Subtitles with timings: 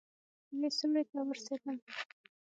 [0.55, 1.77] يوې سوړې ته ورسېدم.